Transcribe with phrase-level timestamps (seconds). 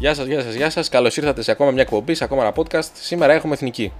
[0.00, 0.88] Γεια σας, γεια σας, γεια σας.
[0.88, 2.88] Καλώς ήρθατε σε ακόμα μια εκπομπή, σε ακόμα ένα podcast.
[2.92, 3.92] Σήμερα έχουμε εθνική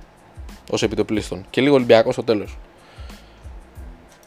[0.71, 2.59] ως επιτοπλίστων και λίγο Ολυμπιακός στο τέλος.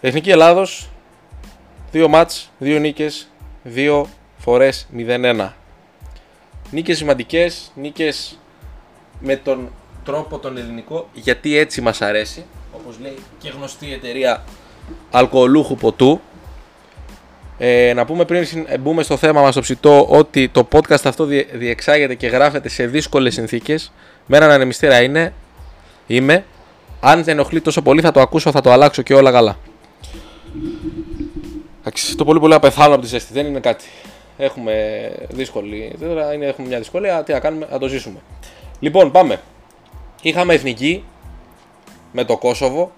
[0.02, 0.90] Εθνική Ελλάδος,
[1.92, 3.28] δύο μάτς, δύο νίκες,
[3.64, 4.08] δύο
[4.38, 5.54] φορές 0-1.
[6.72, 8.40] Νίκες σημαντικές, νίκες
[9.20, 9.72] με τον
[10.06, 12.46] τρόπο τον ελληνικό, γιατί έτσι μας αρέσει.
[12.74, 14.44] Όπως λέει και γνωστή εταιρεία
[15.12, 16.20] αλκοολούχου ποτού.
[17.66, 22.16] Ε, να πούμε πριν μπούμε στο θέμα μας το ψητό ότι το podcast αυτό διεξάγεται
[22.16, 23.92] και γράφεται σε δύσκολες συνθήκες.
[24.26, 25.34] Με έναν ανεμιστήρα είναι,
[26.08, 26.46] είμαι.
[27.00, 29.58] Αν δεν ενοχλεί τόσο πολύ θα το ακούσω, θα το αλλάξω και όλα καλά.
[31.80, 33.86] Εντάξει, το πολύ πολύ απεθάνω από τη ζέστη, δεν είναι κάτι.
[34.38, 34.74] Έχουμε
[35.30, 38.20] δύσκολη, τώρα είναι, έχουμε μια δυσκολία, τι να κάνουμε, να το ζήσουμε.
[38.80, 39.42] Λοιπόν, πάμε.
[40.22, 41.04] Είχαμε εθνική
[42.12, 42.92] με το Κόσοβο.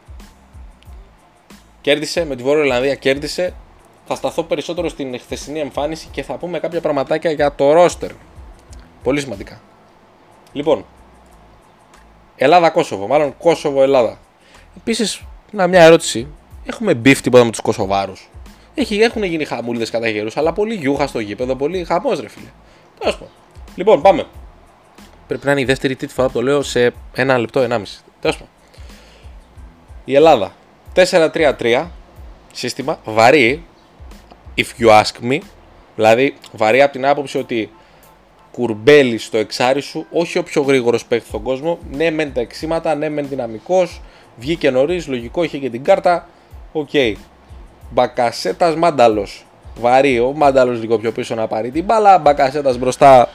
[1.81, 3.53] Κέρδισε, με τη Βόρεια Ιρλανδία κέρδισε
[4.05, 8.11] θα σταθώ περισσότερο στην χθεσινή εμφάνιση και θα πούμε κάποια πραγματάκια για το ρόστερ.
[9.03, 9.61] Πολύ σημαντικά.
[10.51, 10.85] Λοιπόν,
[12.35, 14.17] Ελλάδα-Κόσοβο, μάλλον Κόσοβο-Ελλάδα.
[14.77, 15.21] Επίσης,
[15.51, 16.27] μια ερώτηση.
[16.65, 18.29] Έχουμε beef τίποτα με τους Κοσοβάρους.
[18.75, 22.49] Έχουν γίνει χαμούληδες κατά καιρούς, αλλά πολύ γιούχα στο γήπεδο, πολύ χαμός ρε φίλε.
[22.99, 23.33] Τέλος πάντων.
[23.75, 24.25] Λοιπόν, πάμε.
[25.27, 27.99] Πρέπει να είναι η δεύτερη τρίτη φορά που το λέω σε ένα λεπτό, ενάμιση.
[28.21, 28.51] Τέλος πάντων.
[30.05, 30.53] Η Ελλάδα.
[30.93, 31.87] 4-3-3
[32.53, 33.63] σύστημα, βαρύ,
[34.57, 35.37] if you ask me.
[35.95, 37.69] Δηλαδή βαρύ από την άποψη ότι
[38.51, 41.79] Κουρμπέλης στο εξάρι σου, όχι ο πιο γρήγορος παίκτης στον κόσμο.
[41.91, 44.01] Ναι, μεν τα τρεξίματα, ναι, μεν δυναμικός.
[44.37, 46.27] Βγήκε νωρίς, λογικό, είχε και την κάρτα.
[46.71, 46.89] OK.
[46.93, 47.13] Okay.
[47.89, 49.45] Μπακασέτας Μάνταλος.
[49.79, 52.17] Βαρύ, ο Μάνταλος λίγο πιο πίσω να πάρει την μπάλα.
[52.17, 53.29] Μπακασέτας μπροστά.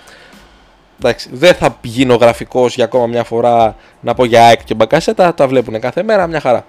[0.99, 5.35] Εντάξει, δεν θα γίνω γραφικός για ακόμα μια φορά να πω για ΑΕΚ και Μπακασέτα.
[5.35, 6.67] Τα βλέπουν κάθε μέρα, μια χαρά.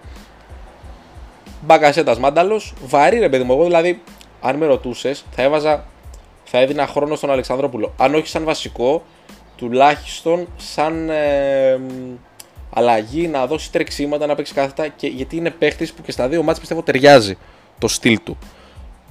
[1.62, 2.74] Μπακασέτας μάνταλος.
[2.86, 4.02] Βαρύ ρε παιδί μου, εγώ δηλαδή
[4.42, 5.86] αν με ρωτούσες, θα έβαζα.
[6.44, 7.94] Θα έδινα χρόνο στον Αλεξανδρόπουλο.
[7.97, 9.03] Αν όχι σαν βασικό,
[9.56, 11.80] τουλάχιστον σαν ε,
[12.73, 14.88] αλλαγή να δώσει τρεξίματα, να παίξει κάθετα.
[14.88, 17.38] Και, γιατί είναι παίχτης που και στα δύο μάτια πιστεύω ταιριάζει
[17.80, 18.38] το στυλ του.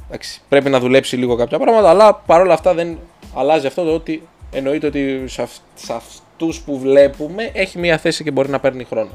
[0.06, 2.98] Εντάξει, πρέπει να δουλέψει λίγο κάποια πράγματα, αλλά παρόλα αυτά δεν
[3.34, 8.24] αλλάζει αυτό το ότι εννοείται ότι σε, αυ, σε αυτούς που βλέπουμε έχει μια θέση
[8.24, 9.10] και μπορεί να παίρνει χρόνο.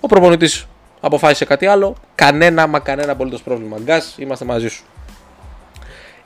[0.00, 0.66] Ο προπονητής
[1.00, 1.96] αποφάσισε κάτι άλλο.
[2.14, 3.78] Κανένα μα κανένα απολύτως πρόβλημα.
[3.78, 4.84] Γκας, είμαστε μαζί σου.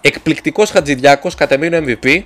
[0.07, 2.23] Εκπληκτικός Χατζηδιάκος, κατ' εμένα MVP.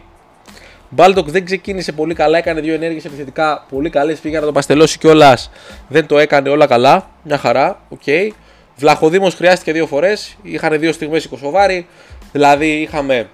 [0.88, 4.18] Μπόλντοκ δεν ξεκίνησε πολύ καλά, έκανε δύο ενέργειες επιθετικά πολύ καλές.
[4.18, 5.50] Πήγε να το παστελώσει κιόλας.
[5.88, 7.10] Δεν το έκανε όλα καλά.
[7.22, 7.80] Μια χαρά.
[7.88, 8.00] OK.
[8.06, 8.28] Okay.
[8.76, 10.36] Βλαχοδήμος χρειάστηκε δύο φορές.
[10.42, 11.86] Είχαν δύο στιγμές οι Κοσοβάροι.
[12.32, 13.28] Δηλαδή είχαμε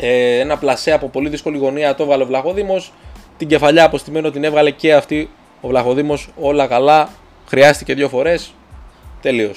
[0.00, 1.94] ε, ένα πλασέ από πολύ δύσκολη γωνία.
[1.94, 2.92] Το έβγαλε ο Βλαχοδήμος.
[3.36, 5.30] Την κεφαλιά αποστημένο την έβγαλε και αυτή
[5.60, 6.28] ο Βλαχοδήμος.
[6.40, 7.08] Όλα καλά.
[7.46, 8.54] Χρειάστηκε δύο φορές.
[9.22, 9.54] Τελείω.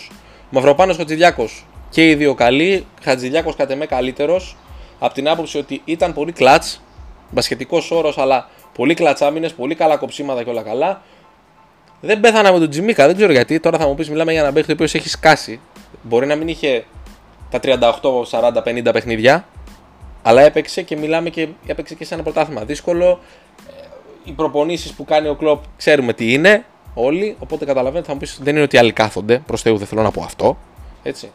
[0.49, 2.85] Μαυροπάνος Χατζηδιάκος και οι δύο καλοί.
[3.01, 4.57] Χατζηλιάκος κατ' εμέ καλύτερος.
[4.99, 6.81] Από την άποψη ότι ήταν πολύ κλατς.
[7.31, 11.01] Μπασχετικός όρος, αλλά πολύ κλατσάμινε, πολύ καλά κοψίματα και όλα καλά.
[12.01, 13.59] Δεν πέθανα με τον Τζιμίκα, δεν ξέρω γιατί.
[13.59, 15.59] Τώρα θα μου πεις: Μιλάμε για έναν παίχτη ο οποίος έχει σκάσει.
[16.01, 16.85] Μπορεί να μην είχε
[17.49, 17.69] τα 38,
[18.29, 19.45] 40, 50 παιχνίδια.
[20.21, 23.19] Αλλά έπαιξε και μιλάμε και έπαιξε και σε ένα πρωτάθλημα δύσκολο.
[23.69, 23.87] Ε,
[24.23, 27.35] οι προπονήσεις που κάνει ο Κλοπ ξέρουμε τι είναι όλοι.
[27.39, 29.41] Οπότε καταλαβαίνετε, θα μου πεις: Δεν είναι ότι άλλοι κάθονται.
[29.45, 30.57] Προς Θεού δεν θέλω να πω αυτό.
[31.03, 31.31] Έτσι.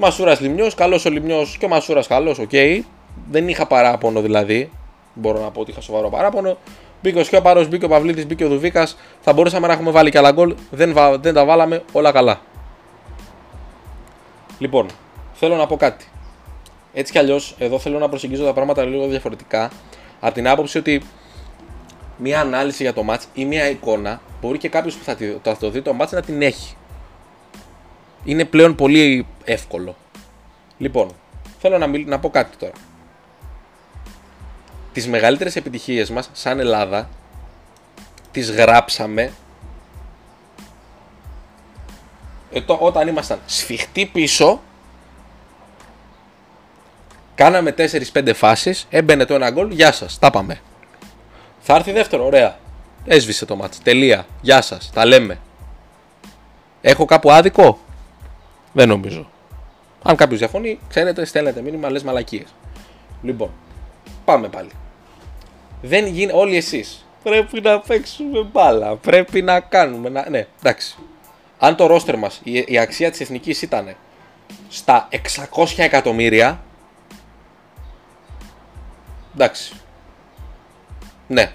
[0.00, 2.48] Μασούρας Λημνιός, καλός ο Λημνιός και ο Μασούρας καλός, OK.
[2.52, 2.80] Okay.
[3.30, 4.70] Δεν είχα παράπονο δηλαδή.
[5.14, 6.58] Μπορώ να πω ότι είχα σοβαρό παράπονο.
[7.02, 8.96] Μπήκε ο Σιώπαρος, μπήκε ο Παυλίδης, μπήκε ο Δουβίκας.
[9.20, 10.54] Θα μπορούσαμε να έχουμε βάλει και άλλα γκολ.
[10.70, 12.40] Δεν, δεν τα βάλαμε όλα καλά.
[14.58, 14.86] Λοιπόν,
[15.34, 16.04] θέλω να πω κάτι.
[16.92, 19.70] Έτσι κι αλλιώς, εδώ θέλω να προσεγγίζω τα πράγματα λίγο διαφορετικά.
[20.20, 21.02] Από την άποψη ότι
[22.16, 25.56] μια ανάλυση για το μάτς ή μια εικόνα μπορεί και κάποιος που θα το, θα
[25.56, 26.76] το δει το μάτς να την έχει
[28.24, 29.96] είναι πλέον πολύ εύκολο.
[30.78, 31.10] Λοιπόν,
[31.58, 32.72] θέλω να, να πω κάτι τώρα.
[34.92, 37.08] Τις μεγαλύτερες επιτυχίες μας σαν Ελλάδα
[38.30, 39.32] τις γράψαμε
[42.52, 44.60] ε, όταν ήμασταν σφιχτοί πίσω
[47.34, 47.74] κάναμε
[48.12, 50.60] 4-5 φάσεις έμπαινε το ένα γκολ, γεια σας, τα πάμε.
[51.60, 52.58] Θα έρθει δεύτερο, ωραία.
[53.04, 55.38] Έσβησε το μάτς, τελεία, γεια σας, τα λέμε.
[56.80, 57.78] Έχω κάπου άδικο,
[58.78, 59.30] δεν νομίζω.
[60.02, 62.54] Αν κάποιος διαφωνεί, ξέρετε, στέλνετε μήνυμα, λες μαλακίες.
[63.22, 63.50] Λοιπόν,
[64.24, 64.70] πάμε πάλι.
[65.82, 67.06] Δεν γίνει όλοι εσείς.
[67.22, 68.96] Πρέπει να παίξουμε μπάλα.
[68.96, 70.08] Πρέπει να κάνουμε.
[70.08, 70.28] Να...
[70.30, 70.96] Ναι, εντάξει.
[71.58, 73.96] Αν το ρόστερ μας, η, η αξία της εθνικής ήταν
[74.68, 75.08] στα
[75.54, 76.60] 600 εκατομμύρια.
[79.34, 79.72] Εντάξει.
[81.26, 81.52] Ναι.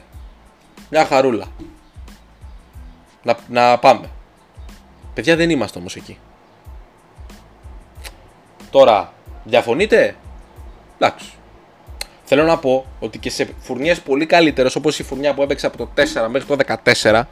[0.90, 1.46] Μια χαρούλα.
[3.24, 4.10] Να, να πάμε.
[5.14, 6.18] Παιδιά δεν είμαστε όμως εκεί.
[8.74, 10.16] Τώρα, διαφωνείτε;
[10.98, 11.32] Εντάξει.
[12.24, 15.78] Θέλω να πω ότι και σε φουρνιές πολύ καλύτερες όπως η φουρνιά που έπαιξε από
[15.78, 16.58] το 4 μέχρι το
[17.02, 17.24] 14.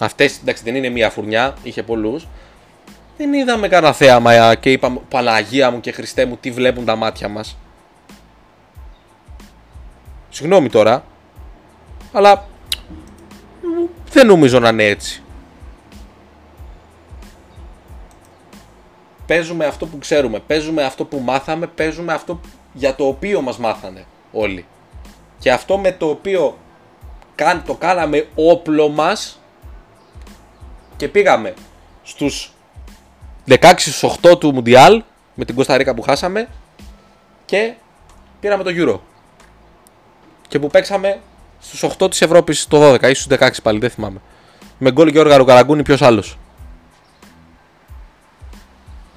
[0.00, 2.26] Αυτές εντάξει δεν είναι μία φουρνιά, είχε πολλούς.
[3.16, 7.28] Δεν είδαμε κανένα θέαμα και είπαμε Παναγία μου και Χριστέ μου τι βλέπουν τα μάτια
[7.28, 7.56] μας.
[10.30, 11.04] Συγγνώμη τώρα,
[12.12, 12.48] αλλά
[14.10, 15.22] δεν νομίζω να είναι έτσι.
[19.26, 22.40] Παίζουμε αυτό που ξέρουμε, παίζουμε αυτό που μάθαμε, παίζουμε αυτό
[22.72, 24.66] για το οποίο μας μάθανε όλοι.
[25.38, 26.58] Και αυτό με το οποίο
[27.66, 29.40] το κάναμε όπλο μας
[30.96, 31.54] και πήγαμε
[32.02, 32.52] στους
[33.48, 33.74] 16
[34.22, 35.02] 8 του Μουντιάλ
[35.34, 36.48] με την Κωνσταντίνα που χάσαμε
[37.44, 37.74] και
[38.40, 38.98] πήραμε το Euro.
[40.48, 41.20] Και που παίξαμε
[41.60, 44.20] στους 8 της Ευρώπης το 12 ή στους 16 πάλι, δεν θυμάμαι.
[44.78, 46.38] Με γκολ Γιώργα Ρουκαραγκούνη ποιος άλλος.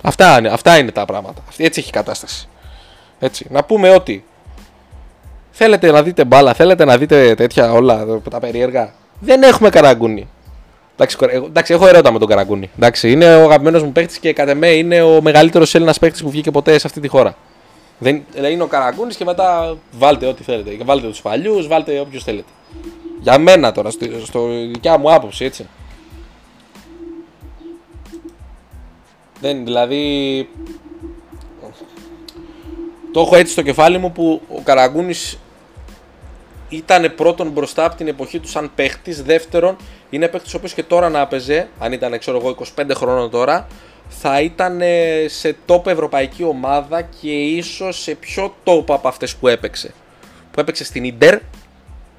[0.02, 1.42] Αυτά είναι, αυτά είναι τα πράγματα.
[1.58, 2.48] Έτσι έχει η κατάσταση.
[3.20, 3.46] Έτσι.
[3.50, 4.24] Να πούμε ότι
[5.52, 8.94] θέλετε να δείτε μπάλα, θέλετε να δείτε τέτοια όλα τα περίεργα.
[9.20, 10.28] Δεν έχουμε καραγκούνι.
[11.02, 12.70] Εντάξει, εντάξει, έχω ερώτα με τον Καραγκούνι.
[12.76, 16.30] Εντάξει, είναι ο αγαπημένος μου παίχτη και κατά με είναι ο μεγαλύτερος Έλληνας παίχτη που
[16.30, 17.36] βγήκε ποτέ σε αυτή τη χώρα.
[17.98, 20.78] Δεν, δηλαδή είναι ο Καραγκούνις και μετά βάλτε ό,τι θέλετε.
[20.84, 22.50] Βάλτε τους παλιούς, βάλτε όποιου θέλετε.
[23.22, 25.68] Για μένα τώρα, στο, στο δικιά μου άποψη, έτσι.
[29.42, 30.50] Δεν, δηλαδή.
[33.14, 35.38] Το έχω έτσι στο κεφάλι μου που ο Καραγκούνης
[36.70, 39.24] ήταν πρώτον μπροστά από την εποχή του σαν παίχτης.
[39.24, 39.76] Δεύτερον,
[40.10, 43.68] είναι παίχτης ο οποίος και τώρα να έπαιζε, αν ήταν ξέρω εγώ 25 χρόνων τώρα,
[44.08, 44.82] θα ήταν
[45.26, 49.94] σε top ευρωπαϊκή ομάδα και ίσως σε πιο top από αυτές που έπαιξε.
[50.52, 51.40] Που έπαιξε στην Ιντερ,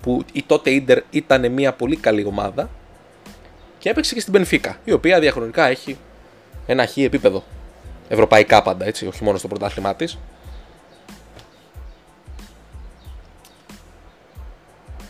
[0.03, 2.71] που η τότε Ιντερ ήταν μια πολύ καλή ομάδα,
[3.79, 5.99] και έπαιξε και στην Πενφύκα, η οποία διαχρονικά έχει
[6.71, 7.43] ένα χι επίπεδο.
[8.09, 10.19] Ευρωπαϊκά πάντα, έτσι, όχι μόνο στο πρωτάθλημά της.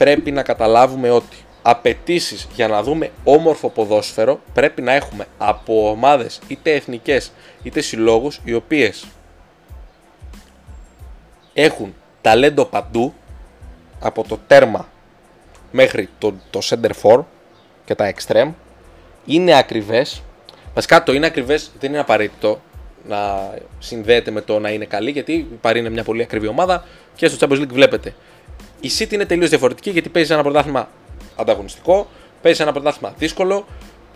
[0.00, 6.40] πρέπει να καταλάβουμε ότι απαιτήσεις για να δούμε όμορφο ποδόσφαιρο πρέπει να έχουμε από ομάδες
[6.48, 7.32] είτε εθνικές
[7.62, 9.06] είτε συλλόγους οι οποίες
[11.52, 13.14] έχουν ταλέντο παντού
[14.00, 14.88] από το τέρμα
[15.72, 17.22] μέχρι το, το center for
[17.84, 18.50] και τα extreme
[19.24, 20.22] είναι ακριβές
[20.74, 22.60] βασικά το είναι ακριβές δεν είναι απαραίτητο
[23.08, 26.84] να συνδέεται με το να είναι καλή γιατί η Παρή είναι μια πολύ ακριβή ομάδα
[27.14, 28.14] και στο Champions League βλέπετε
[28.80, 30.88] η City είναι τελείως διαφορετική γιατί παίζει ένα πρωτάθλημα
[31.36, 32.08] ανταγωνιστικό,
[32.42, 33.66] παίζει ένα πρωτάθλημα δύσκολο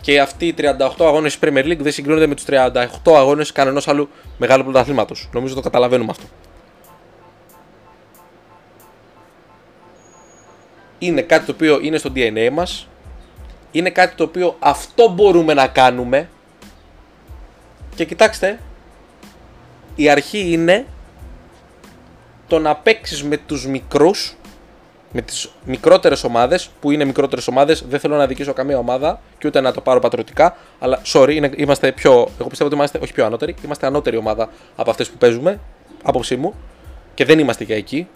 [0.01, 2.71] και αυτοί οι 38 αγώνες της Premier League δεν συγκρίνονται με τους 38
[3.05, 5.29] αγώνες κανενός άλλου μεγάλου πρωταθλήματος.
[5.33, 6.25] Νομίζω το καταλαβαίνουμε αυτό.
[10.99, 12.87] Είναι κάτι το οποίο είναι στο DNA μας.
[13.71, 16.29] Είναι κάτι το οποίο αυτό μπορούμε να κάνουμε.
[17.95, 18.59] Και κοιτάξτε,
[19.95, 20.85] η αρχή είναι
[22.47, 24.35] το να παίξεις με τους μικρούς
[25.15, 29.47] με τις μικρότερες ομάδες, που είναι μικρότερες ομάδες, δεν θέλω να δικήσω καμία ομάδα και
[29.47, 30.57] ούτε να το πάρω πατριωτικά.
[30.79, 32.11] Αλλά sorry, είναι, είμαστε πιο.
[32.39, 35.59] Εγώ πιστεύω ότι είμαστε όχι πιο ανώτεροι, είμαστε ανώτερη ομάδα από αυτές που παίζουμε,
[36.03, 36.53] άποψή μου.
[37.13, 38.07] Και δεν είμαστε για εκεί.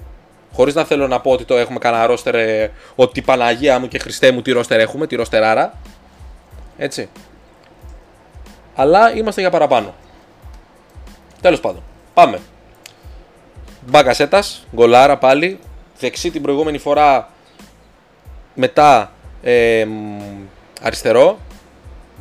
[0.54, 4.00] Χωρίς να θέλω να πω ότι το έχουμε κανένα ρόστερ, ε, ότι Παναγία μου και
[4.00, 5.74] Χριστέ μου τι ρόστερ έχουμε, τι ρόστεράρα.
[6.78, 7.10] Έτσι.
[8.80, 9.94] Αλλά είμαστε για παραπάνω.
[11.42, 11.84] Τέλος πάντων.
[12.14, 12.40] Πάμε.
[13.88, 15.60] Μπαγκασέτας, γκολάρα πάλι
[16.00, 17.30] δεξί την προηγούμενη φορά,
[18.54, 19.12] μετά
[19.44, 19.88] ε,
[20.82, 21.40] αριστερό.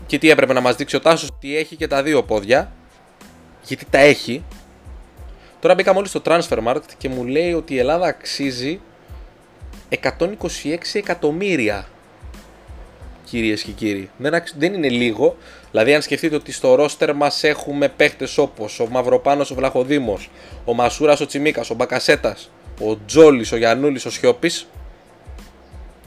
[0.07, 2.73] Και τι έπρεπε να μας δείξει ο Τάσος, ότι έχει και τα δύο πόδια.
[3.63, 4.45] Γιατί τα έχει.
[5.61, 8.81] Τώρα μπήκα μόλις στο Transfermarkt και μου λέει ότι η Ελλάδα αξίζει
[9.89, 10.29] 126
[10.93, 11.87] εκατομμύρια.
[13.31, 14.11] Κυρίες και κύριοι.
[14.17, 15.37] Δεν, δεν είναι λίγο.
[15.71, 20.31] Δηλαδή, αν σκεφτείτε ότι στο ρόστερ μας έχουμε παίχτες όπως ο Μαυροπάνος ο Βλαχοδήμος,
[20.65, 24.69] ο Μασούρας ο Τσιμίκας, ο Μπακασέτας, ο Τζόλης, ο Γιαννούλη, ο Σιώπης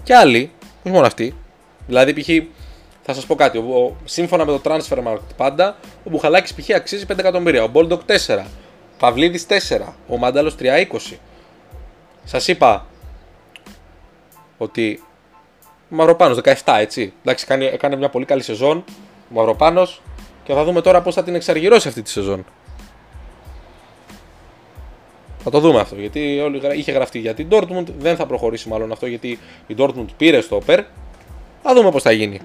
[0.04, 0.52] και άλλοι,
[0.84, 1.36] όχι μόνο αυτοί.
[1.88, 2.30] Δηλαδή, π.χ.
[3.02, 3.58] θα σας πω κάτι.
[3.58, 6.70] Ο, σύμφωνα με το Transfermarkt πάντα, ο Μπουχαλάκης π.χ.
[6.76, 7.64] αξίζει 5 εκατομμύρια.
[7.64, 8.44] Ο Μπόλντοκ 4.
[9.00, 9.94] Παυλίδης 4.
[10.08, 11.18] Ο Μάνταλος 320.
[12.24, 12.86] Σας είπα
[14.58, 15.11] ότι ο
[15.94, 17.14] Μαυροπάνος 17 έτσι.
[17.22, 18.84] Εντάξει, κάνει, έκανε μια πολύ καλή σεζόν.
[19.30, 20.02] Ο Μαυροπάνος
[20.44, 22.46] και θα δούμε τώρα πώς θα την εξαργυρώσει αυτή τη σεζόν.
[25.44, 25.96] Θα το δούμε αυτό.
[25.96, 27.86] Γιατί όλοι είχε γραφτεί για την Dortmund.
[27.98, 30.84] Δεν θα προχωρήσει μάλλον αυτό γιατί η Dortmund πήρε στο Όπερ.
[31.64, 32.42] Θα δούμε πώς θα γίνει.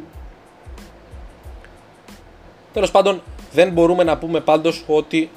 [2.72, 3.22] Τέλος πάντων,
[3.52, 5.30] δεν μπορούμε να πούμε πάντως ότι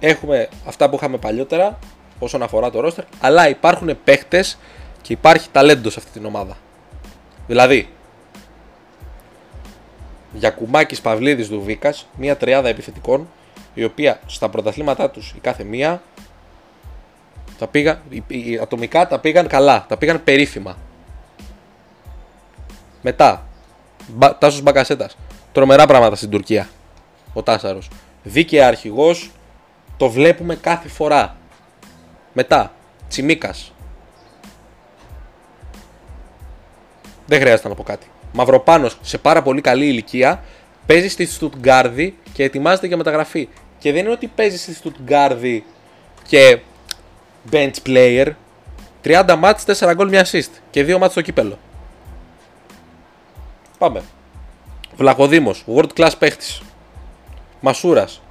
[0.00, 1.78] έχουμε αυτά που είχαμε παλιότερα
[2.18, 4.44] όσον αφορά το roster, αλλά υπάρχουν παίχτε
[5.02, 6.56] και υπάρχει ταλέντος σε αυτή την ομάδα.
[7.46, 7.88] Δηλαδή,
[10.32, 13.28] για κουμάκι Παυλίδης Δουβίκας, μια τριάδα επιθετικών
[13.74, 16.02] η οποία στα πρωταθλήματά τους η κάθε μία
[17.58, 20.76] Τα πήγαν, οι, οι, ατομικά τα πήγαν καλά, τα πήγαν περίφημα.
[23.02, 23.46] Μετά,
[24.08, 25.16] Μπα, Τάσος Μπακασέτας.
[25.52, 26.68] Τρομερά πράγματα στην Τουρκία.
[27.32, 27.88] Ο Τάσαρος.
[28.22, 29.30] Δίκαια αρχηγός,
[29.96, 31.36] το βλέπουμε κάθε φορά.
[32.32, 32.72] Μετά,
[33.08, 33.72] Τσιμίκας.
[37.28, 38.06] Δεν χρειάζεται να πω κάτι.
[38.32, 40.42] Μαυροπάνος σε πάρα πολύ καλή ηλικία
[40.86, 43.48] παίζει στη Στουτγκάρδη και ετοιμάζεται για μεταγραφή.
[43.78, 45.64] Και δεν είναι ότι παίζει στη Στουτγκάρδη
[46.26, 46.60] και
[47.50, 48.26] bench player.
[49.02, 51.58] 30 μάτς, 4 γκολ, μια assist και 2 μάτς στο κύπελο.
[53.78, 54.02] Πάμε.
[54.96, 56.62] Βλαχοδήμος, world class παίχτης.
[57.60, 58.22] Μασούρας.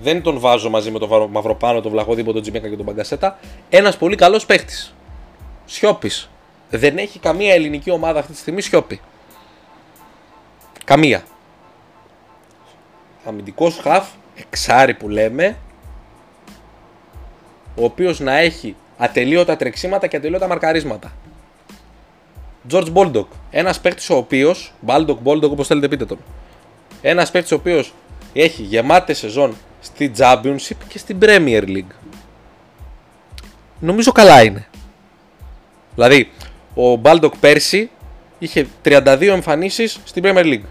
[0.00, 3.38] Δεν τον βάζω μαζί με τον Μαυροπάνο, τον Βλαχοδήμο, τον Τζιμέκα και τον Μπαγκασέτα.
[3.68, 4.94] Ένας πολύ καλός παίχτης.
[5.64, 6.30] Σιώπης.
[6.70, 9.00] Δεν έχει καμία ελληνική ομάδα αυτή τη στιγμή σιώπη.
[10.84, 11.22] Καμία.
[13.24, 15.56] Αμυντικός χαφ, εξάρι που λέμε,
[17.74, 21.12] ο οποίος να έχει ατελείωτα τρεξίματα και ατελείωτα μαρκαρίσματα.
[22.70, 23.26] George Baldock.
[23.50, 24.72] Ένας παίκτης ο οποίος.
[24.86, 26.18] Baldock, Baldock όπως θέλετε πείτε τον.
[27.02, 27.94] Ένας παίκτης ο οποίος
[28.32, 31.92] έχει γεμάτε σεζόν στη Championship και στην Premier League.
[33.80, 34.66] Νομίζω καλά είναι.
[35.94, 36.30] Δηλαδή,
[36.78, 37.90] ο Baldock πέρσι
[38.38, 40.64] είχε 32 εμφανίσεις στην Premier League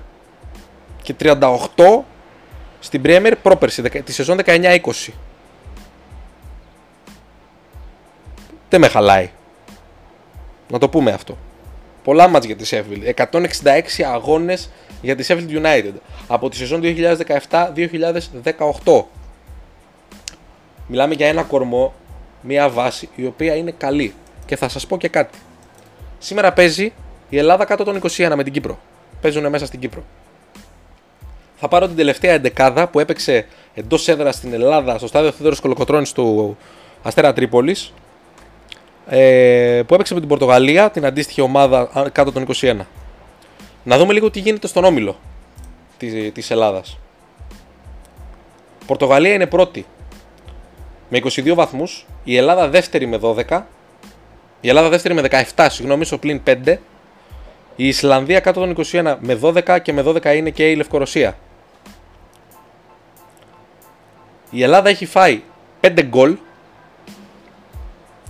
[1.01, 1.59] και 38
[2.79, 4.77] στην Premier πρόπερσι, τη σεζόν 19-20.
[8.69, 9.29] Δεν με χαλάει.
[10.69, 11.37] Να το πούμε αυτό.
[12.03, 13.13] Πολλά μάτς για τη Sheffield.
[13.31, 13.41] 166
[14.13, 14.69] αγώνες
[15.01, 15.93] για τη Sheffield United.
[16.27, 19.03] Από τη σεζόν 2017-2018.
[20.87, 21.93] Μιλάμε για ένα κορμό,
[22.41, 24.13] μια βάση η οποία είναι καλή.
[24.45, 25.37] Και θα σας πω και κάτι.
[26.19, 26.93] Σήμερα παίζει
[27.29, 28.79] η Ελλάδα κάτω των 21 με την Κύπρο.
[29.21, 30.03] Παίζουν μέσα στην Κύπρο.
[31.59, 36.12] Θα πάρω την τελευταία εντεκάδα που έπαιξε εντός έδρας στην Ελλάδα στο στάδιο Θεόδωρο Κολοκοτρώνης
[36.12, 36.57] του
[37.03, 37.93] Αστέρα Τρίπολης
[39.07, 42.77] ε, που έπαιξε με την Πορτογαλία, την αντίστοιχη ομάδα κάτω των 21.
[43.83, 45.19] Να δούμε λίγο τι γίνεται στον όμιλο
[45.97, 46.97] της, της Ελλάδας.
[48.86, 49.86] Πορτογαλία είναι πρώτη
[51.09, 53.62] με 22 βαθμούς, η Ελλάδα δεύτερη με 12,
[54.67, 55.24] η Ελλάδα δεύτερη με
[55.55, 56.77] 17, συγγνώμη, στο πλήν 5,
[57.75, 61.38] η Ισλανδία κάτω των 21 με 12 και με 12 είναι και η Λευκορωσία.
[64.50, 65.41] Η Ελλάδα έχει φάει
[65.81, 66.38] 5 γκολ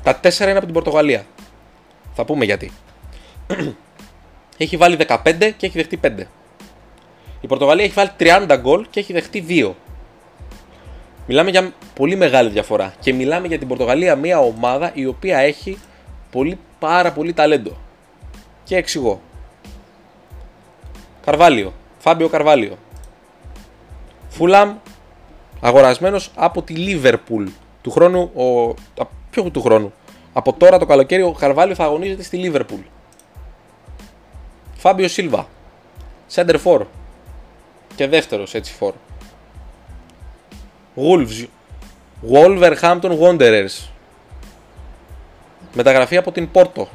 [0.04, 1.26] τα 4 είναι από την Πορτογαλία.
[2.14, 2.72] Θα πούμε γιατί.
[4.58, 5.18] έχει βάλει 15
[5.58, 6.10] και έχει δεχτεί 5.
[7.42, 9.72] Η Πορτογαλία έχει βάλει 30 γκολ και έχει δεχτεί 2.
[11.28, 12.94] Μιλάμε για πολύ μεγάλη διαφορά.
[13.00, 15.78] Και μιλάμε για την Πορτογαλία, μια ομάδα η οποία έχει
[16.32, 17.78] πολύ, πάρα πολύ ταλέντο.
[18.64, 19.22] Και εξηγώ.
[21.26, 21.74] Καρβάλιο.
[21.98, 22.78] Φάμπιο Καρβάλιο.
[24.30, 24.76] Φούλαμ
[25.62, 27.48] αγορασμένος από τη Λίβερπουλ.
[27.82, 28.74] Του χρόνου, ο,
[29.30, 29.94] ποιο του χρόνου.
[30.34, 32.82] Από τώρα το καλοκαίρι ο Χαρβάλιο θα αγωνίζεται στη Λίβερπουλ.
[34.76, 35.48] Φάμπιο Σίλβα.
[36.28, 36.86] Σέντερ φορ.
[37.96, 38.94] Και δεύτερος έτσι φορ.
[40.96, 41.46] Wolves.
[42.32, 43.90] Wolverhampton Wanderers.
[45.78, 46.90] Μεταγραφή από την Πόρτο.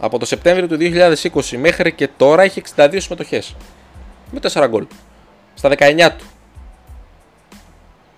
[0.00, 3.56] Από το Σεπτέμβριο του 2020 μέχρι και τώρα έχει 62 συμμετοχές.
[4.30, 4.86] Με 4 γκολ.
[5.54, 6.24] Στα 19 του.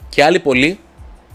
[0.09, 0.79] Και άλλοι πολλοί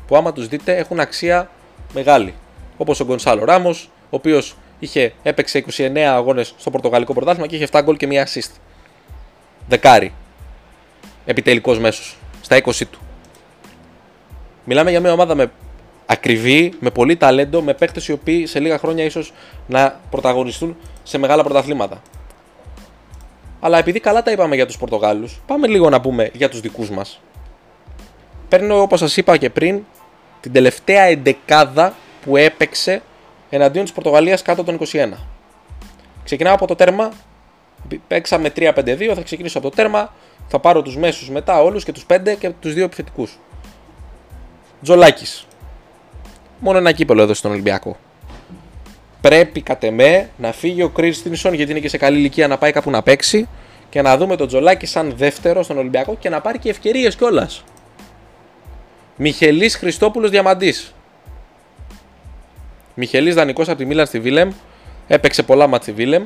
[0.08, 1.50] που άμα τους δείτε έχουν αξία
[1.94, 2.34] μεγάλη.
[2.78, 4.56] Όπως ο Γκονσάλο Ράμος, ο οποίος
[5.24, 8.52] έπαιξε 29 αγώνες στο Πορτογαλικό πρωτάθλημα και είχε 7 γκολ και μία assist.
[9.68, 10.14] Δεκάρι.
[11.26, 12.18] Επιτελικός μέσος.
[12.42, 13.00] Στα 20 του.
[14.64, 15.52] Μιλάμε για μια ομάδα με
[16.12, 19.34] ακριβή, με πολύ ταλέντο, με παίκτες οι οποίοι σε λίγα χρόνια ίσως
[19.68, 22.02] να πρωταγωνιστούν σε μεγάλα πρωταθλήματα.
[23.60, 26.90] Αλλά επειδή καλά τα είπαμε για τους Πορτογάλους, πάμε λίγο να πούμε για τους δικούς
[26.90, 27.22] μας.
[28.50, 29.84] Παίρνω όπως σας είπα και πριν
[30.42, 31.94] την τελευταία εντεκάδα
[32.26, 33.02] που έπαιξε
[33.50, 35.28] εναντίον της Πορτογαλίας κάτω των 21.
[36.24, 37.12] Ξεκινάω από το τέρμα,
[38.08, 40.14] παίξαμε 3-5-2, θα ξεκινήσω από το τέρμα,
[40.48, 43.40] θα πάρω τους μέσους μετά όλους και τους 5 και τους δύο επιθετικούς.
[44.82, 45.44] Τζολάκης.
[46.60, 47.98] Μόνο ένα κύπελο εδώ στον Ολυμπιακό.
[49.22, 52.72] Πρέπει κατ' εμέ να φύγει ο Κρίστινσον γιατί είναι και σε καλή ηλικία να πάει
[52.72, 53.48] κάπου να παίξει
[53.90, 57.64] και να δούμε τον Τζολάκη σαν δεύτερο στον Ολυμπιακό και να πάρει και ευκαιρίες κιόλας.
[59.16, 60.94] Μιχελής Χριστόπουλος Διαμαντής.
[62.94, 64.52] Μιχελής δανεικός από τη Μίλαν στη Βίλεμ.
[65.08, 66.24] Έπαιξε πολλά μάτς στη Βίλεμ.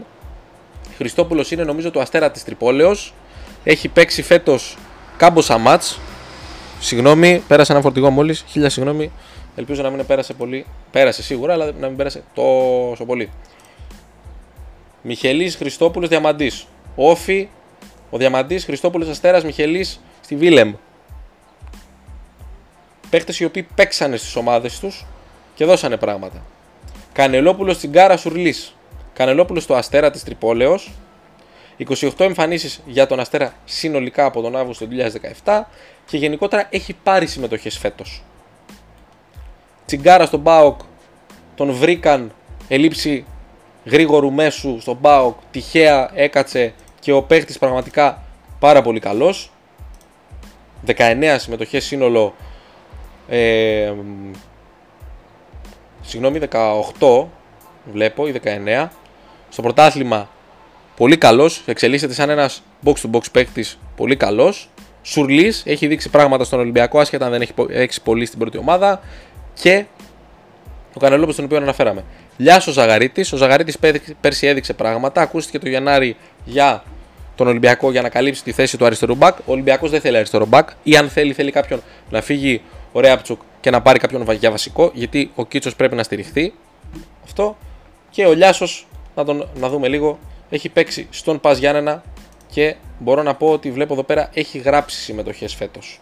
[0.98, 3.14] Χριστόπουλος είναι νομίζω το αστέρα της Τρυπόλεως.
[3.64, 4.78] Έχει παίξει φέτος
[5.18, 6.00] κάμποσα μάτς.
[6.80, 8.44] Συγγνώμη, πέρασε ένα φορτηγό μόλις.
[8.48, 9.12] Χίλια συγγνώμη.
[9.56, 10.66] Ελπίζω να μην πέρασε πολύ.
[10.92, 13.32] Πέρασε σίγουρα, αλλά να μην πέρασε τόσο πολύ.
[15.02, 16.68] Μιχελής Χριστόπουλος Διαμαντής.
[16.96, 17.50] Όφη,
[18.10, 20.74] ο Διαμαντής Χριστόπουλος Αστέρας Μιχελής στη Βίλεμ.
[23.10, 25.06] παίχτε οι οποίοι παίξανε στις ομάδες τους
[25.56, 26.42] και δώσανε πράγματα.
[27.14, 28.76] Κανελόπουλος στην Κάρα Σουρλής.
[29.14, 30.92] Κανελόπουλος στο Αστέρα της Τρυπόλεως.
[31.78, 34.96] 28 εμφανίσεις για τον Αστέρα συνολικά από τον Αύγουστο του
[35.44, 35.70] 2017
[36.06, 38.24] και γενικότερα έχει πάρει συμμετοχές φέτος.
[39.86, 40.80] Τσιγκάρα στον Μπάοκ
[41.56, 42.32] τον βρήκαν
[42.68, 43.26] ελήψη
[43.86, 48.24] γρήγορου μέσου στον Μπάοκ, τυχαία έκατσε και ο παίχτης πραγματικά
[48.60, 49.52] πάρα πολύ καλός.
[50.86, 52.34] 19 συμμετοχές σύνολο
[53.28, 53.94] ε,
[56.02, 56.40] συγγνώμη
[57.00, 57.26] 18
[57.92, 58.88] βλέπω ή 19
[59.50, 60.30] στο πρωτάθλημα
[60.96, 64.70] πολύ καλός εξελίσσεται σαν ένας box to box παίκτης πολύ καλός.
[65.02, 69.02] Σουρλής έχει δείξει πράγματα στον Ολυμπιακό άσχετα αν δεν έχει, έχεις πολύ στην πρώτη ομάδα
[69.54, 69.86] και
[70.94, 72.04] ο Κανελόπουλο τον οποίο αναφέραμε.
[72.38, 73.26] Λιάσο Ζαγαρίτη.
[73.34, 73.78] Ο Ζαγαρίτης
[74.22, 75.22] πέρσι έδειξε πράγματα.
[75.22, 76.84] Ακούστηκε το Γενάρη για
[77.36, 79.38] τον Ολυμπιακό για να καλύψει τη θέση του αριστερού μπακ.
[79.38, 80.70] Ο Ολυμπιακός δεν θέλει αριστερό μπακ.
[80.84, 84.92] Ή αν θέλει, θέλει κάποιον να φύγει ο Ρέαπτσουκ και να πάρει κάποιον για βασικό.
[84.94, 86.54] Γιατί ο Κίτσος πρέπει να στηριχθεί.
[87.24, 87.58] Αυτό.
[88.10, 90.20] Και ο Λιάσος, να τον να δούμε λίγο,
[90.50, 92.04] έχει παίξει στον Πας Γιάννενα
[92.52, 96.00] και μπορώ να πω ότι βλέπω εδώ πέρα έχει γράψει συμμετοχές φέτος.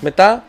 [0.00, 0.44] Μετά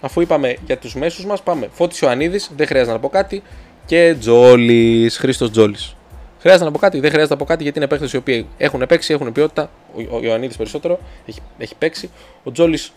[0.00, 1.68] αφού είπαμε για τους μέσους μας, πάμε.
[1.72, 3.42] Φώτης Ιωαννίδης, δεν χρειάζεται να πω κάτι.
[3.86, 5.96] Και Τζόλης, Χρήστος Τζόλης.
[6.40, 8.86] Χρειάζεται να πω κάτι, δεν χρειάζεται να πω κάτι γιατί είναι παίχτε οι οποίοι έχουν
[8.88, 9.70] παίξει, έχουν ποιότητα.
[9.94, 12.10] Ο, ο Ιωαννίδης περισσότερο έχει, έχει παίξει.
[12.44, 12.92] Ο Τζόλης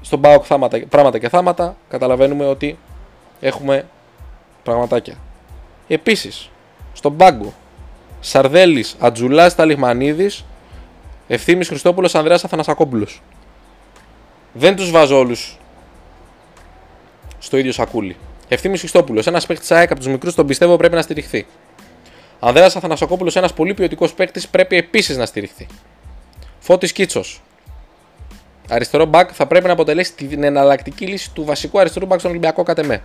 [0.00, 0.44] στον Πάοκ
[0.88, 1.76] πράγματα και θάματα.
[1.88, 2.78] Καταλαβαίνουμε ότι
[3.40, 3.86] έχουμε
[4.62, 5.14] πραγματάκια.
[5.88, 6.50] Επίσης,
[6.92, 7.54] στον πάγκο
[8.20, 10.30] Σαρδέλης, Ατζουλάς Ταλιχμανίδη,
[11.26, 13.22] Ευθύνη Χριστόπουλος, Ανδρέας Αθανασακόπουλος.
[14.52, 15.58] Δεν τους βάζω όλους
[17.40, 18.16] στο ίδιο σακούλι.
[18.48, 21.46] Ευθύνη Χριστόπουλος, ένας παίκτης ΑΕΚ από τους μικρούς, τον πιστεύω πρέπει να στηριχθεί.
[22.40, 25.66] Ανδρέας Αθανασοκόπουλος, ένας πολύ ποιοτικός παίκτης, πρέπει επίσης να στηριχθεί.
[26.58, 27.42] Φώτης Κίτσος.
[28.68, 32.62] Αριστερό μπακ θα πρέπει να αποτελέσει την εναλλακτική λύση του βασικού αριστερού μπακ στον Ολυμπιακό
[32.62, 33.02] ΚΑΤΕΜΕ.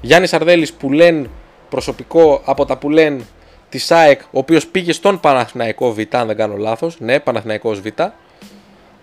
[0.00, 1.28] Γιάννης Αρδέλης που λένε
[1.68, 3.22] προσωπικό από τα που λένε
[3.68, 7.00] της ΑΕΚ, ο οποίος πήγε στον Παναθηναϊκό Β, αν δεν κάνω λάθος.
[7.00, 7.86] Ναι, Παναθηναϊκός Β.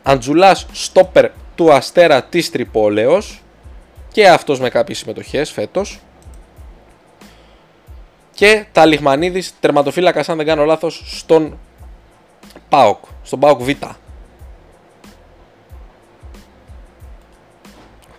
[0.03, 3.21] Αντζουλάς στόπερ του Αστέρα της Τρυπόλεω
[4.13, 5.99] και αυτός με κάποιες συμμετοχές φέτος.
[8.34, 11.58] Και τα Λιχμανίδης τερματοφύλακας αν δεν κάνω λάθος στον
[12.69, 13.69] ΠΑΟΚ, στον ΠΑΟΚ Β.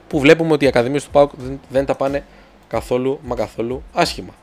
[0.09, 2.25] Που βλέπουμε ότι οι ακαδημίες του ΠΑΟΚ δεν, δεν τα πάνε
[2.69, 4.35] καθόλου μα καθόλου άσχημα.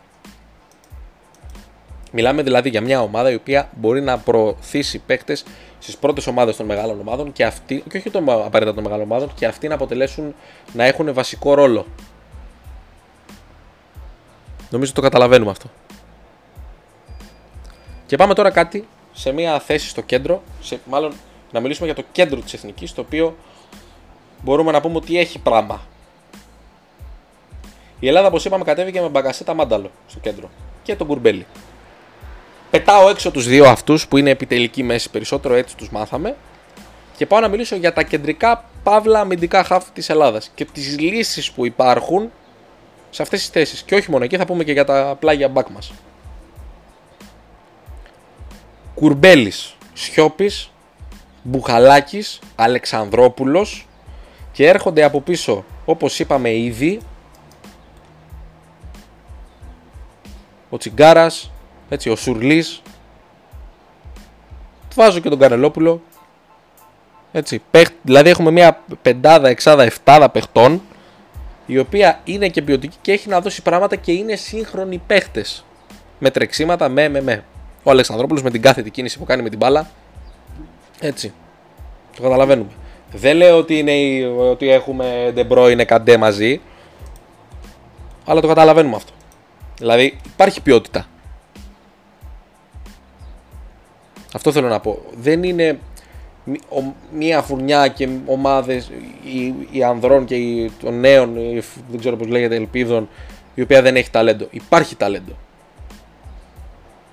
[2.11, 5.43] Μιλάμε δηλαδή για μια ομάδα η οποία μπορεί να προωθήσει παίκτες
[5.79, 9.33] στις πρώτες ομάδες των μεγάλων ομάδων και αυτοί, και όχι των απαραίτητα των μεγάλων ομάδων,
[9.35, 10.35] και αυτοί να αποτελέσουν
[10.73, 11.85] να έχουν βασικό ρόλο.
[14.69, 15.69] Νομίζω το καταλαβαίνουμε αυτό.
[18.05, 21.13] Και πάμε τώρα κάτι σε μια θέση στο κέντρο, σε, μάλλον
[21.51, 23.35] να μιλήσουμε για το κέντρο της Εθνικής, το οποίο
[24.43, 25.81] μπορούμε να πούμε ότι έχει πράγμα.
[27.99, 30.49] Η Ελλάδα, όπως είπαμε, κατέβηκε με μπαγκασέτα μάνταλο στο κέντρο
[30.83, 31.45] και τον κουρμπέλι.
[32.71, 36.35] Πετάω έξω τους δύο αυτούς που είναι επιτελική μέση περισσότερο, έτσι τους μάθαμε.
[37.17, 41.51] Και πάω να μιλήσω για τα κεντρικά παύλα αμυντικά χαφ της Ελλάδας και τις λύσεις
[41.51, 42.31] που υπάρχουν
[43.09, 43.81] σε αυτές τις θέσεις.
[43.83, 45.91] Και όχι μόνο εκεί, θα πούμε και για τα πλάγια μπακ μας.
[48.95, 50.71] Κουρμπέλης, Σιώπης,
[51.43, 53.87] Μπουχαλάκης, Αλεξανδρόπουλος
[54.51, 56.99] και έρχονται από πίσω όπως είπαμε ήδη
[60.69, 61.51] ο Τσιγκάρας,
[61.91, 62.81] έτσι, ο Σουρλής.
[64.95, 66.01] Βάζω και τον Κανελόπουλο.
[67.31, 67.61] Έτσι,
[68.01, 70.81] δηλαδή έχουμε μια πεντάδα, εξάδα, εφτάδα παιχτών
[71.65, 75.65] η οποία είναι και ποιοτική και έχει να δώσει πράγματα και είναι σύγχρονοι παίχτες.
[76.19, 77.43] Με τρεξίματα, με, με, με.
[77.83, 79.89] Ο Αλεξανδρόπουλος με την κάθετη κίνηση που κάνει με την μπάλα.
[80.99, 81.33] Έτσι.
[82.15, 82.69] Το καταλαβαίνουμε.
[83.11, 86.61] Δεν λέω ότι, είναι, ότι έχουμε ντεμπρό είναι καντέ μαζί.
[88.25, 89.13] Αλλά το καταλαβαίνουμε αυτό.
[89.77, 91.05] Δηλαδή υπάρχει ποιότητα.
[94.33, 95.01] Αυτό θέλω να πω.
[95.17, 95.79] Δεν είναι
[97.13, 98.91] μία φουρνιά και ομάδες
[99.71, 101.33] οι, ανδρών και οι, των νέων,
[101.89, 103.09] δεν ξέρω πώς λέγεται, ελπίδων,
[103.53, 104.47] η οποία δεν έχει ταλέντο.
[104.49, 105.37] Υπάρχει ταλέντο.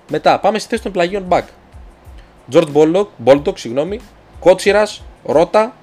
[0.09, 1.43] Μετά πάμε στη θέση των πλαγίων back.
[2.49, 2.69] Τζορτζ
[3.17, 3.99] Μπόλντοκ, συγγνώμη,
[4.39, 5.75] Κότσιρας, Ρότα,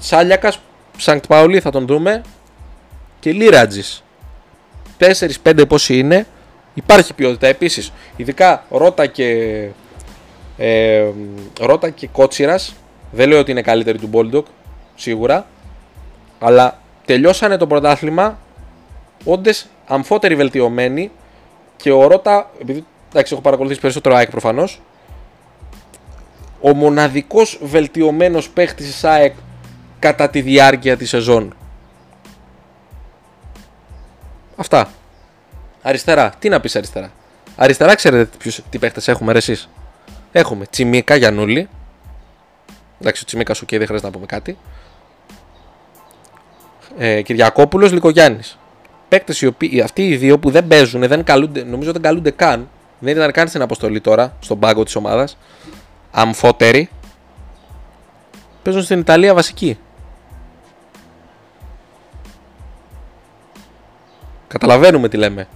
[0.00, 0.60] Σάλιακας,
[0.96, 2.22] Ζανκτ Πάουλι θα τον δούμε
[3.20, 4.04] και Λυρατζής.
[4.98, 6.26] 4-5 πόσοι είναι,
[6.74, 7.92] υπάρχει ποιότητα επίσης.
[8.16, 9.68] Ειδικά Ρότα και
[10.56, 11.10] ε,
[11.60, 12.74] Ρότα και Κότσιρας.
[13.10, 14.46] Δεν λέω ότι είναι καλύτερη του Μπόλντοκ,
[14.94, 15.46] σίγουρα.
[16.38, 18.38] Αλλά τελειώσανε το πρωτάθλημα
[19.24, 21.10] όντες αμφότεροι βελτιωμένοι
[21.76, 24.80] και ο Ρώτα, επειδή εντάξει, έχω παρακολουθήσει περισσότερο ΑΕΚ προφανώς,
[26.60, 29.34] ο μοναδικός βελτιωμένος παίχτης της ΑΕΚ
[29.98, 31.54] κατά τη διάρκεια της σεζόν.
[34.56, 34.90] Αυτά.
[35.82, 36.32] Αριστερά.
[36.38, 37.12] Τι να πεις αριστερά.
[37.56, 39.68] Αριστερά ξέρετε ποιους, τι παίχτες έχουμε ρε εσείς;
[40.32, 41.68] Έχουμε Τσιμίκα Γιαννούλη.
[43.00, 44.58] Εντάξει, ο Τσιμίκας σου και δεν χρειάζεται να πούμε κάτι.
[46.98, 48.40] Ε, Κυριακόπουλος Λικογιάννη.
[49.08, 52.68] Παίκτες οι οποίοι, αυτοί οι δύο που δεν παίζουν, δεν καλούνται, νομίζω δεν καλούνται καν.
[52.98, 55.38] Δεν ήταν καν στην αποστολή τώρα, στον πάγκο της ομάδας.
[56.10, 56.88] Αμφότεροι.
[58.62, 59.78] Παίζουν στην Ιταλία βασική.
[64.48, 65.48] Καταλαβαίνουμε τι λέμε.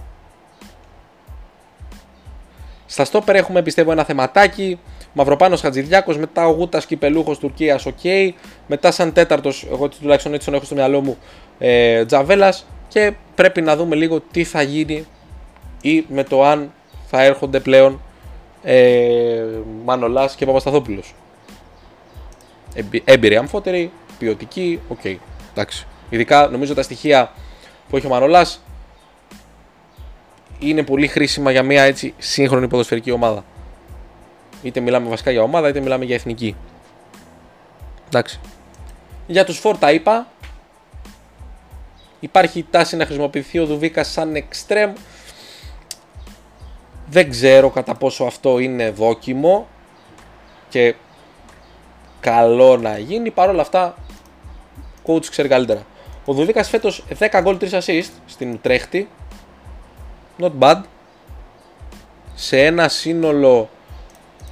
[2.97, 4.79] Στα στόπερ έχουμε πιστεύω ένα θεματάκι.
[5.13, 7.97] Μαυροπάνος Χατζηδιάκος, μετά ο Γούτας Κυπελλούχος Τουρκίας, OK.
[8.03, 8.31] Okay.
[8.67, 11.17] Μετά σαν τέταρτος, εγώ τουλάχιστον έτσι τον έχω στο μυαλό μου,
[11.59, 12.65] ε, Τζαβέλας.
[12.87, 15.05] Και πρέπει να δούμε λίγο τι θα γίνει
[15.81, 16.71] ή με το αν
[17.05, 18.01] θα έρχονται πλέον
[18.63, 19.43] ε,
[19.85, 21.13] Μανολάς και Παπασταθόπουλος.
[23.03, 24.99] Έμπειροι αμφότεροι, ποιοτικοί, OK.
[25.03, 25.15] Okay.
[25.51, 25.87] Εντάξει.
[26.09, 27.31] Ειδικά νομίζω τα στοιχεία
[27.89, 28.61] που έχει ο Μανολάς
[30.59, 33.43] είναι πολύ χρήσιμα για μια έτσι σύγχρονη ποδοσφαιρική ομάδα.
[34.61, 36.55] Είτε μιλάμε βασικά για ομάδα, είτε μιλάμε για εθνική.
[38.07, 38.39] Εντάξει.
[39.27, 40.27] Για τους φόρτα είπα.
[42.19, 44.93] Υπάρχει τάση να χρησιμοποιηθεί ο Δουβίκα σαν εξτρέμ.
[47.09, 49.67] Δεν ξέρω κατά πόσο αυτό είναι δόκιμο
[50.69, 50.95] και
[52.19, 53.31] καλό να γίνει.
[53.31, 53.95] Παρ' όλα αυτά,
[55.05, 55.85] coach ξέρει καλύτερα.
[56.25, 59.09] Ο Δουβίκας φέτος 10 γκολ 3 assist στην Ουτρέχτη.
[60.39, 60.81] Not bad.
[62.35, 63.69] Σε ένα σύνολο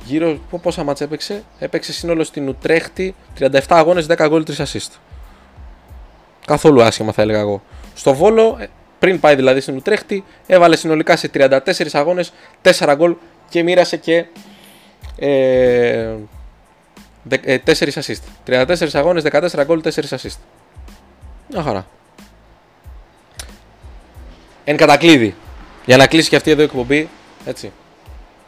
[0.05, 0.39] γύρω.
[0.61, 4.91] Πόσα μάτσα έπαιξε; Έπαιξε σύνολο στην Ουτρέχτη 37 αγώνες, 10 γκολ 3 assist.
[6.45, 7.61] Καθόλου άσχημα θα έλεγα εγώ.
[7.93, 8.67] Στο Βόλο, ε,
[8.99, 11.59] πριν πάει δηλαδή στην Ουτρέχτη, έβαλε συνολικά σε 34
[11.91, 13.15] αγώνες 4 γκολ
[13.49, 14.25] και μοίρασε και
[15.17, 16.15] ε,
[17.29, 17.57] 4 ε,
[17.93, 18.21] assist.
[18.47, 20.37] 34 αγώνες, 14 γκολ, 4 assist.
[21.49, 21.87] Μια χαρά.
[24.63, 25.35] Εν κατακλείδη.
[25.85, 27.09] Για να κλείσει και αυτή εδώ η εκπομπή,
[27.45, 27.71] έτσι.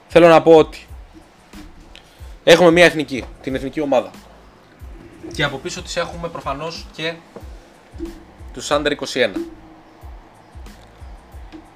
[0.07, 0.85] Θέλω να πω ότι
[2.43, 4.11] έχουμε μια εθνική, την εθνική ομάδα.
[5.33, 7.13] Και από πίσω της έχουμε προφανώς και
[8.53, 9.29] τους Under 21.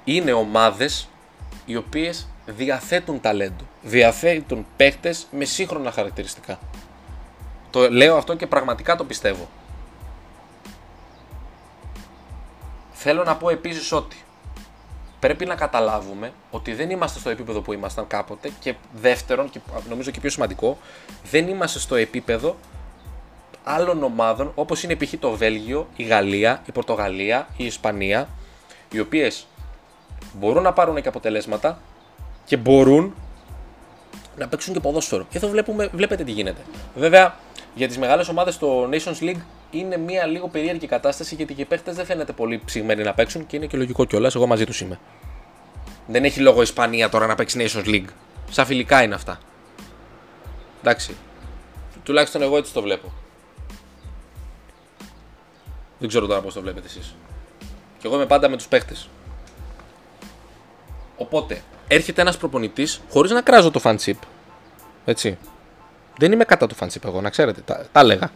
[0.04, 1.08] Είναι ομάδες
[1.66, 3.64] οι οποίες διαθέτουν ταλέντο.
[3.82, 6.58] Διαθέτουν παίχτες με σύγχρονα χαρακτηριστικά.
[7.70, 9.48] Το λέω αυτό και πραγματικά το πιστεύω.
[12.92, 14.21] Θέλω να πω επίσης ότι
[15.22, 20.10] πρέπει να καταλάβουμε ότι δεν είμαστε στο επίπεδο που ήμασταν κάποτε και δεύτερον, και νομίζω
[20.10, 20.78] και πιο σημαντικό,
[21.30, 22.56] δεν είμαστε στο επίπεδο
[23.64, 25.14] άλλων ομάδων όπως είναι π.χ.
[25.18, 28.28] το Βέλγιο, η Γαλλία, η Πορτογαλία, η Ισπανία,
[28.92, 29.46] οι οποίες
[30.32, 31.78] μπορούν να πάρουν και αποτελέσματα
[32.44, 33.14] και μπορούν
[34.36, 35.26] να παίξουν και ποδόσφαιρο.
[35.32, 36.60] Εδώ βλέπουμε, βλέπετε τι γίνεται.
[36.94, 37.34] Βέβαια,
[37.74, 39.40] για τις μεγάλες ομάδες στο Nations League
[39.72, 43.46] είναι μια λίγο περίεργη κατάσταση γιατί και οι παίχτε δεν φαίνεται πολύ ψηγμένοι να παίξουν
[43.46, 44.34] και είναι και λογικό κιόλας.
[44.34, 44.98] Εγώ μαζί τους είμαι.
[46.06, 48.08] Δεν έχει λόγο η Ισπανία τώρα να παίξει Nations League.
[48.50, 49.38] Σαν φιλικά είναι αυτά.
[50.80, 51.16] Εντάξει.
[52.02, 53.12] Τουλάχιστον εγώ έτσι το βλέπω.
[55.98, 57.14] Δεν ξέρω τώρα πώς το βλέπετε εσείς.
[57.98, 58.94] Και εγώ είμαι πάντα με τους παίχτε.
[61.16, 64.18] Οπότε, έρχεται ένας προπονητής χωρίς να κράζω το fanship.
[65.04, 65.38] Έτσι.
[66.18, 67.60] Δεν είμαι κατά του fanship εγώ, να ξέρετε.
[67.60, 68.30] Τα, τα έλεγα.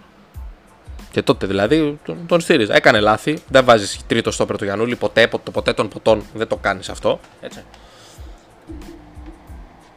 [1.16, 2.74] Και τότε δηλαδή τον, τον στήριζα.
[2.74, 3.38] Έκανε λάθη.
[3.48, 6.24] Δεν βάζεις τρίτο στόπερ του Γιανούλη ποτέ, ποτέ, ποτέ των ποτών.
[6.34, 7.20] Δεν το κάνεις αυτό.
[7.40, 7.64] Έτσι.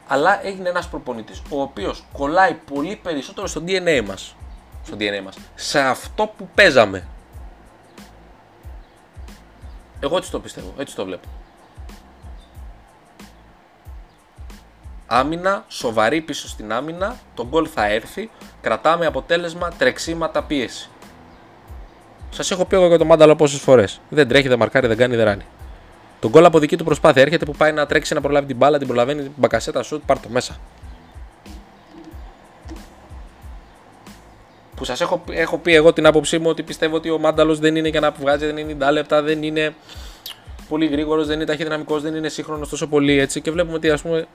[0.08, 4.36] Αλλά έγινε ένας προπονητής ο οποίος κολλάει πολύ περισσότερο στο DNA μας.
[4.86, 5.38] Στο DNA μας.
[5.56, 7.08] Σε αυτό που παίζαμε.
[10.00, 10.74] Εγώ έτσι το πιστεύω.
[10.78, 11.28] Έτσι το βλέπω.
[15.08, 18.30] Άμυνα, σοβαρή πίσω στην άμυνα, το γκολ θα έρθει,
[18.62, 20.90] κρατάμε αποτέλεσμα, τρεξίματα, πίεση.
[22.30, 24.02] Σας έχω πει εγώ για τον Μάνταλο πόσες φορές.
[24.10, 25.46] Δεν τρέχει, δεν μαρκάρει, δεν κάνει, δεν ράνει.
[26.20, 28.78] Τον γκολ από δική του προσπάθεια έρχεται που πάει να τρέξει να προλάβει την μπάλα,
[28.78, 30.60] την προλαβαίνει την μπακασέτα σου, πάρ το μέσα.
[34.76, 37.76] Που σας έχω, έχω πει εγώ την άποψή μου ότι πιστεύω ότι ο Μάνταλος δεν
[37.76, 39.74] είναι για να βγάζει, δεν είναι 90 λεπτά, δεν είναι
[40.70, 43.42] πολύ γρήγορος, δεν είναι ταχυδυναμικός, δεν είναι σύγχρονος τόσο πολύ έτσι.
[43.42, 44.28] Και βλέπουμε ότι ας πούμε.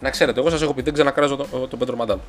[0.00, 2.20] Να ξέρετε, εγώ σας έχω πει δεν ξανακράζω τον, τον Πέντρο Μάνταλο.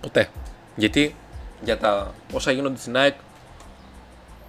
[0.00, 0.28] Ποτέ.
[0.76, 1.14] Γιατί
[1.62, 3.14] για τα όσα γίνονται στην ΑΕΚ,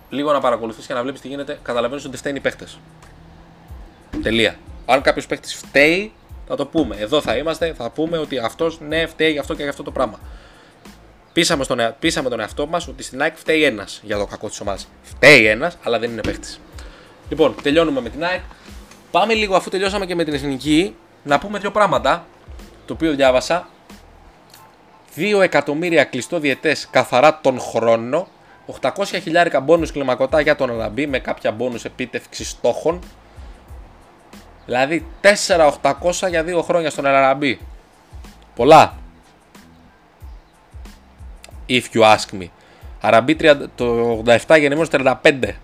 [0.09, 2.67] λίγο να παρακολουθείς και να βλέπεις τι γίνεται, καταλαβαίνεις ότι φταίνει οι παίχτε.
[4.21, 4.55] Τελεία.
[4.85, 6.11] Αν κάποιος παίχτη φταίει,
[6.47, 6.95] θα το πούμε.
[6.95, 9.91] Εδώ θα είμαστε, θα πούμε ότι αυτός ναι, φταίει για αυτό και για αυτό το
[9.91, 10.19] πράγμα.
[11.33, 14.59] Πείσαμε, στον, πείσαμε τον εαυτό μας ότι στην ΑΕΚ φταίει ένας για το κακό της
[14.59, 14.87] ομάδας.
[15.01, 16.55] Φταίει ένας, αλλά δεν είναι παίχτη.
[17.29, 18.41] Λοιπόν, τελειώνουμε με την ΑΕΚ.
[19.11, 22.25] Πάμε λίγο αφού τελειώσαμε και με την εθνική να πούμε δύο πράγματα.
[22.85, 23.67] Το οποίο διάβασα
[25.17, 28.27] 2 εκατομμύρια κλειστό διαιτές καθαρά τον χρόνο.
[28.81, 32.99] 800 χιλιάρικα μπόνους κλιμακωτά για τον Αραμπί με κάποια μπόνους επίτευξης στόχων.
[34.65, 37.59] Δηλαδή 4.800 για 2 χρόνια στον Αραμπί.
[38.55, 38.93] Πολλά.
[41.69, 42.47] If you ask me.
[43.01, 43.35] Αραμπί
[43.75, 45.55] το 87 γεννημένος 35.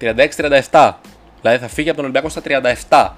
[0.00, 0.92] 36-37.
[1.40, 2.42] Δηλαδή θα φύγει από τον Ολυμπιακό στα
[2.88, 3.10] 37.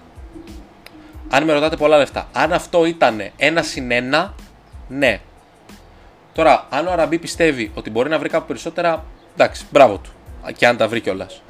[1.31, 2.29] Αν με ρωτάτε πολλά λεφτά.
[2.33, 4.35] Αν αυτό ήταν ένα συν ένα,
[4.89, 5.21] ναι.
[6.37, 10.11] Τώρα, αν ο Αραμπί πιστεύει ότι μπορεί να βρει κάπου περισσότερα, εντάξει, μπράβο του.
[10.57, 11.43] Και αν τα βρει κιόλας.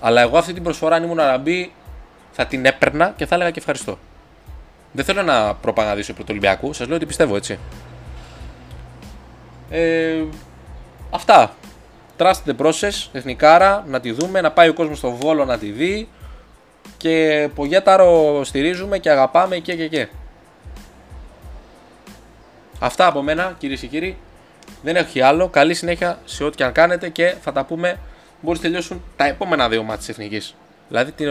[0.00, 1.72] Αλλά εγώ αυτή την προσφορά, αν ήμουν Αραμπί,
[2.32, 3.98] θα την έπαιρνα και θα έλεγα και ευχαριστώ.
[4.92, 7.58] Δεν θέλω να προπαγανδίσω υπό του Ολυμπιακού, σας λέω ότι πιστεύω έτσι.
[9.70, 10.22] Ε,
[11.10, 11.54] αυτά.
[12.18, 15.70] Trust the process, εθνικάρα, να τη δούμε, να πάει ο κόσμος στο βόλο να τη
[15.70, 16.08] δει.
[16.96, 20.08] Και Πογέταρο στηρίζουμε και αγαπάμε και και και.
[22.84, 24.16] Αυτά από μένα κυρίες και κύριοι.
[24.82, 25.48] Δεν έχει άλλο.
[25.48, 27.98] Καλή συνέχεια σε ό,τι και αν κάνετε και θα τα πούμε
[28.40, 30.54] μπορείς να τελειώσουν τα επόμενα δύο μάτια της εθνικής.
[30.88, 31.28] Δηλαδή την,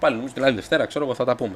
[0.00, 1.54] πάλι νομίζω την άλλη Δευτέρα, ξέρω εγώ θα τα πούμε.